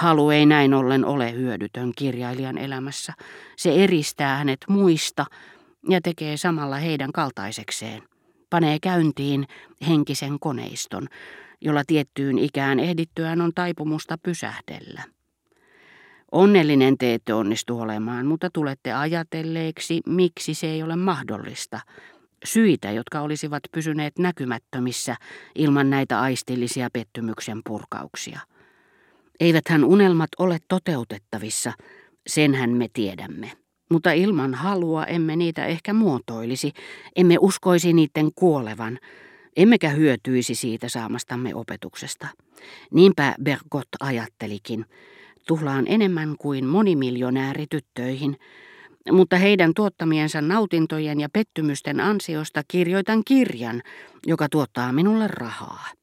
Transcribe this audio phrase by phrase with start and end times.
[0.00, 3.12] Halu ei näin ollen ole hyödytön kirjailijan elämässä.
[3.56, 5.26] Se eristää hänet muista
[5.88, 8.02] ja tekee samalla heidän kaltaisekseen.
[8.50, 9.46] Panee käyntiin
[9.88, 11.08] henkisen koneiston,
[11.60, 15.02] jolla tiettyyn ikään ehdittyään on taipumusta pysähdellä.
[16.32, 21.80] Onnellinen te ette onnistu olemaan, mutta tulette ajatelleeksi, miksi se ei ole mahdollista.
[22.44, 25.16] Syitä, jotka olisivat pysyneet näkymättömissä
[25.54, 28.40] ilman näitä aistillisia pettymyksen purkauksia.
[29.40, 31.72] Eiväthän unelmat ole toteutettavissa,
[32.26, 33.52] senhän me tiedämme.
[33.90, 36.72] Mutta ilman halua emme niitä ehkä muotoilisi,
[37.16, 38.98] emme uskoisi niiden kuolevan,
[39.56, 42.26] emmekä hyötyisi siitä saamastamme opetuksesta.
[42.94, 44.84] Niinpä Bergot ajattelikin,
[45.46, 48.36] tuhlaan enemmän kuin monimiljonääri tyttöihin,
[49.12, 53.82] mutta heidän tuottamiensa nautintojen ja pettymysten ansiosta kirjoitan kirjan,
[54.26, 55.99] joka tuottaa minulle rahaa.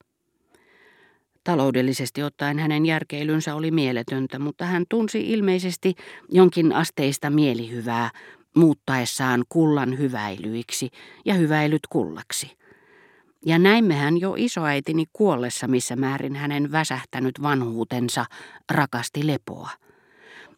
[1.47, 5.95] Taloudellisesti ottaen hänen järkeilynsä oli mieletöntä, mutta hän tunsi ilmeisesti
[6.29, 8.09] jonkin asteista mielihyvää
[8.55, 10.89] muuttaessaan kullan hyväilyiksi
[11.25, 12.57] ja hyväilyt kullaksi.
[13.45, 18.25] Ja näimmehän jo isoäitini kuollessa, missä määrin hänen väsähtänyt vanhuutensa
[18.71, 19.69] rakasti lepoa.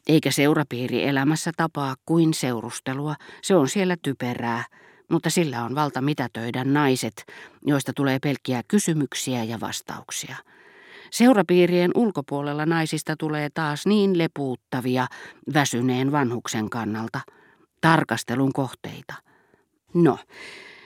[0.08, 4.64] Eikä seurapiiri elämässä tapaa kuin seurustelua, se on siellä typerää,
[5.10, 7.26] mutta sillä on valta mitätöidä naiset,
[7.66, 10.36] joista tulee pelkkiä kysymyksiä ja vastauksia.
[11.12, 15.08] Seurapiirien ulkopuolella naisista tulee taas niin lepuuttavia
[15.54, 17.20] väsyneen vanhuksen kannalta,
[17.82, 19.14] tarkastelun kohteita.
[19.94, 20.18] No,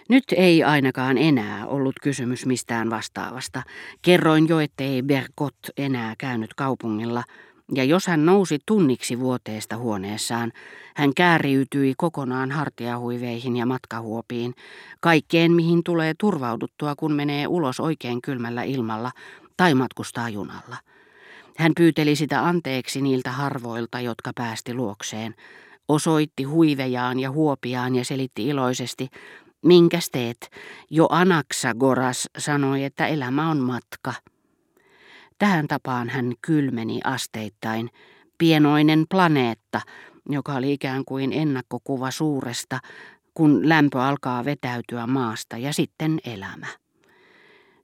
[0.09, 3.63] nyt ei ainakaan enää ollut kysymys mistään vastaavasta.
[4.01, 7.23] Kerroin jo, ettei Bergot enää käynyt kaupungilla,
[7.75, 10.51] ja jos hän nousi tunniksi vuoteesta huoneessaan,
[10.95, 14.53] hän kääriytyi kokonaan hartiahuiveihin ja matkahuopiin,
[14.99, 19.11] kaikkeen mihin tulee turvauduttua, kun menee ulos oikein kylmällä ilmalla
[19.57, 20.77] tai matkustaa junalla.
[21.57, 25.35] Hän pyyteli sitä anteeksi niiltä harvoilta, jotka päästi luokseen,
[25.87, 29.09] osoitti huivejaan ja huopiaan ja selitti iloisesti,
[29.63, 30.49] Minkäs teet?
[30.89, 34.13] Jo Anaksagoras sanoi, että elämä on matka.
[35.39, 37.89] Tähän tapaan hän kylmeni asteittain,
[38.37, 39.81] pienoinen planeetta,
[40.29, 42.79] joka oli ikään kuin ennakkokuva suuresta,
[43.33, 46.67] kun lämpö alkaa vetäytyä maasta ja sitten elämä.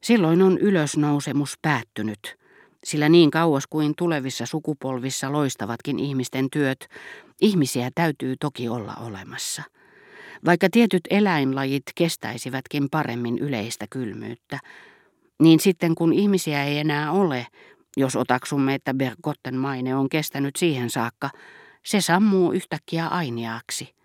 [0.04, 2.38] Silloin on ylösnousemus päättynyt,
[2.84, 6.88] sillä niin kauas kuin tulevissa sukupolvissa loistavatkin ihmisten työt,
[7.42, 9.64] ihmisiä täytyy toki olla olemassa.
[10.46, 14.60] Vaikka tietyt eläinlajit kestäisivätkin paremmin yleistä kylmyyttä,
[15.40, 17.48] niin sitten kun ihmisiä ei enää ole,
[17.98, 21.30] jos otaksumme, että Bergotten maine on kestänyt siihen saakka,
[21.86, 23.96] se sammuu yhtäkkiä ainiaaksi.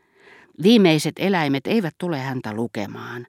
[0.62, 3.26] Viimeiset eläimet eivät tule häntä lukemaan,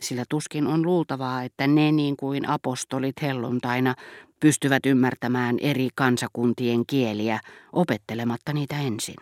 [0.00, 3.94] sillä tuskin on luultavaa, että ne niin kuin apostolit helluntaina
[4.40, 7.40] pystyvät ymmärtämään eri kansakuntien kieliä
[7.72, 9.16] opettelematta niitä ensin.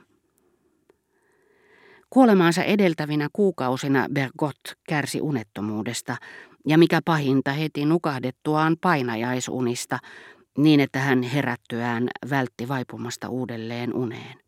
[2.11, 6.17] Kuolemaansa edeltävinä kuukausina Bergot kärsi unettomuudesta
[6.67, 9.99] ja mikä pahinta heti nukahdettuaan painajaisunista
[10.59, 14.39] niin, että hän herättyään vältti vaipumasta uudelleen uneen.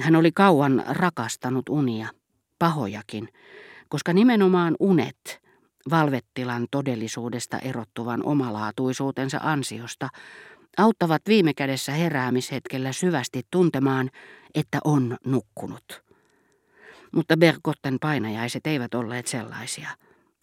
[0.00, 2.08] Hän oli kauan rakastanut unia,
[2.58, 3.28] pahojakin,
[3.94, 5.40] koska nimenomaan unet,
[5.90, 10.08] valvettilan todellisuudesta erottuvan omalaatuisuutensa ansiosta,
[10.78, 14.10] auttavat viime kädessä heräämishetkellä syvästi tuntemaan,
[14.54, 16.02] että on nukkunut.
[17.12, 19.88] Mutta Bergotten painajaiset eivät olleet sellaisia.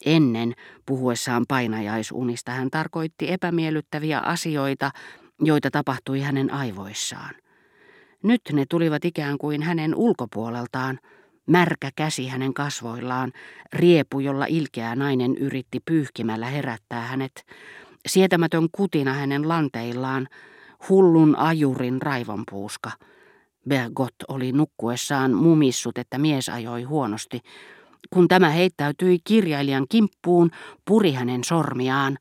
[0.04, 0.52] Ennen
[0.86, 4.90] puhuessaan painajaisunista hän tarkoitti epämiellyttäviä asioita,
[5.40, 7.34] joita tapahtui hänen aivoissaan.
[8.22, 10.98] Nyt ne tulivat ikään kuin hänen ulkopuoleltaan,
[11.46, 13.32] märkä käsi hänen kasvoillaan,
[13.72, 17.46] riepu, jolla ilkeä nainen yritti pyyhkimällä herättää hänet,
[18.06, 20.28] sietämätön kutina hänen lanteillaan,
[20.88, 22.90] hullun ajurin raivonpuuska–
[23.68, 27.40] Bergot oli nukkuessaan mumissut, että mies ajoi huonosti.
[28.10, 30.50] Kun tämä heittäytyi kirjailijan kimppuun,
[30.84, 32.18] puri hänen sormiaan,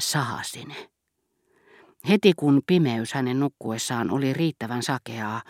[0.00, 0.74] sahasi ne.
[2.08, 5.42] Heti kun pimeys hänen nukkuessaan oli riittävän sakeaa,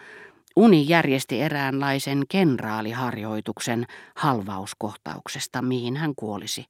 [0.56, 6.64] Uni järjesti eräänlaisen kenraaliharjoituksen halvauskohtauksesta, mihin hän kuolisi.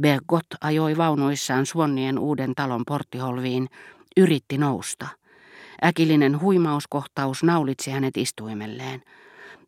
[0.00, 3.68] Bergot ajoi vaunuissaan Suonnien uuden talon porttiholviin,
[4.16, 5.06] yritti nousta–
[5.84, 9.02] Äkillinen huimauskohtaus naulitsi hänet istuimelleen.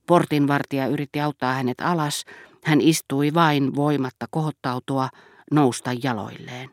[0.07, 2.25] Portinvartija yritti auttaa hänet alas.
[2.65, 5.09] Hän istui vain voimatta kohottautua,
[5.51, 6.71] nousta jaloilleen.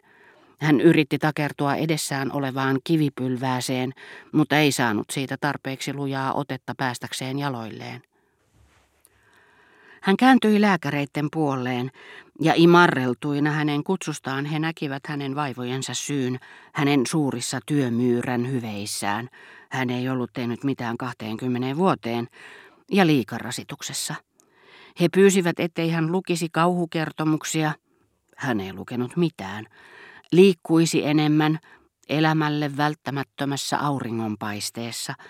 [0.61, 3.93] Hän yritti takertua edessään olevaan kivipylvääseen,
[4.31, 8.01] mutta ei saanut siitä tarpeeksi lujaa otetta päästäkseen jaloilleen.
[10.01, 11.91] Hän kääntyi lääkäreiden puoleen
[12.41, 16.39] ja imarreltuina hänen kutsustaan he näkivät hänen vaivojensa syyn,
[16.73, 19.29] hänen suurissa työmyyrän hyveissään.
[19.69, 22.27] Hän ei ollut tehnyt mitään 20 vuoteen
[22.91, 24.15] ja liikarasituksessa.
[24.99, 27.71] He pyysivät, ettei hän lukisi kauhukertomuksia.
[28.35, 29.65] Hän ei lukenut mitään.
[30.31, 31.59] Liikkuisi enemmän
[32.09, 35.13] elämälle välttämättömässä auringonpaisteessa–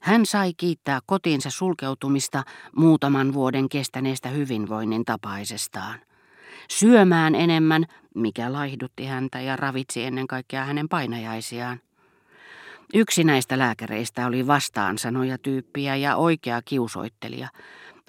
[0.00, 2.42] hän sai kiittää kotiinsa sulkeutumista
[2.76, 5.98] muutaman vuoden kestäneestä hyvinvoinnin tapaisestaan.
[6.70, 7.84] Syömään enemmän,
[8.14, 11.80] mikä laihdutti häntä ja ravitsi ennen kaikkea hänen painajaisiaan.
[12.94, 17.48] Yksi näistä lääkäreistä oli vastaansanoja tyyppiä ja oikea kiusoittelija.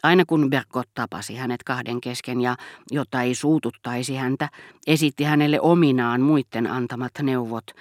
[0.04, 2.56] Aina kun Berkot tapasi hänet kahden kesken ja,
[2.92, 4.50] jotta ei suututtaisi häntä,
[4.88, 7.72] esitti hänelle ominaan muiden antamat neuvot,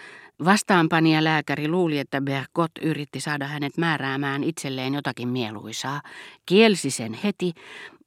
[0.45, 6.01] Vastaanpanija lääkäri luuli, että Bergot yritti saada hänet määräämään itselleen jotakin mieluisaa,
[6.47, 7.53] kielsi sen heti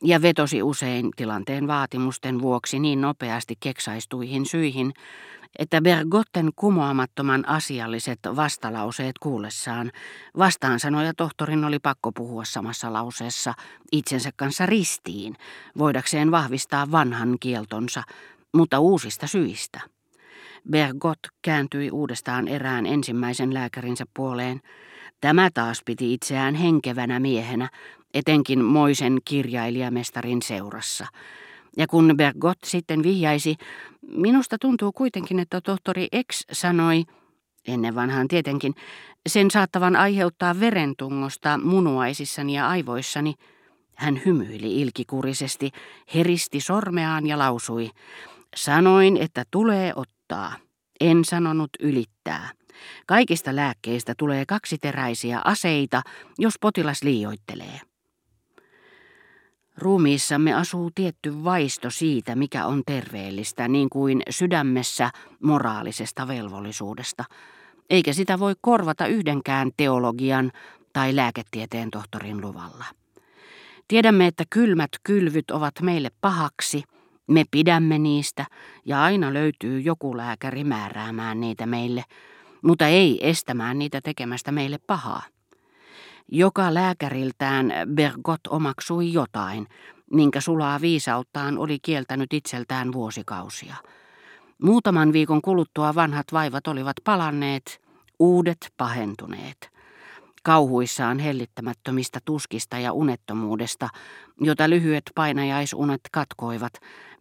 [0.04, 4.94] ja vetosi usein tilanteen vaatimusten vuoksi niin nopeasti keksaistuihin syihin,
[5.60, 9.92] että Bergotten kumoamattoman asialliset vastalauseet kuullessaan
[10.38, 13.54] vastaansanoja tohtorin oli pakko puhua samassa lauseessa
[13.92, 15.36] itsensä kanssa ristiin,
[15.78, 18.04] voidakseen vahvistaa vanhan kieltonsa,
[18.54, 19.82] mutta uusista syistä.
[20.70, 24.62] Bergot kääntyi uudestaan erään ensimmäisen lääkärinsä puoleen.
[25.22, 27.70] Tämä taas piti itseään henkevänä miehenä,
[28.14, 31.06] etenkin moisen kirjailijamestarin seurassa.
[31.78, 33.56] Ja kun Bergot sitten vihjaisi,
[34.02, 37.04] minusta tuntuu kuitenkin, että tohtori X sanoi,
[37.68, 38.74] ennen vanhaan tietenkin,
[39.30, 43.34] sen saattavan aiheuttaa verentungosta munuaisissani ja aivoissani,
[43.96, 45.72] hän hymyili ilkikurisesti,
[46.16, 47.90] heristi sormeaan ja lausui,
[48.56, 50.56] sanoin, että tulee ottaa auttaa.
[51.00, 52.50] En sanonut ylittää.
[53.08, 56.02] Kaikista lääkkeistä tulee kaksiteräisiä aseita,
[56.38, 57.80] jos potilas liioittelee.
[59.78, 65.10] Ruumiissamme asuu tietty vaisto siitä, mikä on terveellistä, niin kuin sydämessä
[65.44, 67.24] moraalisesta velvollisuudesta,
[67.90, 70.52] eikä sitä voi korvata yhdenkään teologian
[70.94, 72.86] tai lääketieteen tohtorin luvalla.
[73.88, 76.84] Tiedämme, että kylmät kylvyt ovat meille pahaksi–
[77.28, 78.46] me pidämme niistä
[78.86, 82.04] ja aina löytyy joku lääkäri määräämään niitä meille,
[82.62, 85.24] mutta ei estämään niitä tekemästä meille pahaa.
[86.28, 89.68] Joka lääkäriltään Bergot omaksui jotain,
[90.14, 93.76] minkä sulaa viisauttaan oli kieltänyt itseltään vuosikausia.
[94.64, 97.82] Muutaman viikon kuluttua vanhat vaivat olivat palanneet,
[98.20, 99.81] uudet pahentuneet
[100.44, 103.90] kauhuissaan hellittämättömistä tuskista ja unettomuudesta,
[104.42, 106.74] jota lyhyet painajaisunet katkoivat,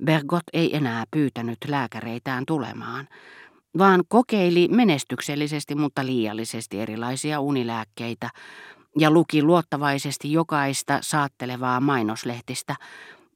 [0.04, 3.08] Bergot ei enää pyytänyt lääkäreitään tulemaan,
[3.78, 8.30] vaan kokeili menestyksellisesti, mutta liiallisesti erilaisia unilääkkeitä
[8.98, 12.74] ja luki luottavaisesti jokaista saattelevaa mainoslehtistä,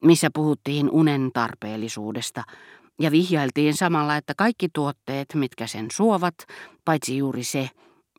[0.05, 2.43] missä puhuttiin unen tarpeellisuudesta,
[3.01, 6.35] ja vihjailtiin samalla, että kaikki tuotteet, mitkä sen suovat,
[6.85, 7.71] paitsi juuri se,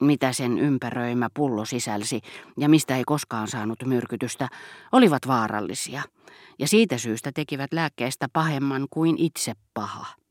[0.02, 2.22] mitä sen ympäröimä pullo sisälsi
[2.58, 4.48] ja mistä ei koskaan saanut myrkytystä,
[4.92, 6.02] olivat vaarallisia,
[6.60, 10.25] ja siitä syystä tekivät lääkkeestä pahemman kuin itse paha.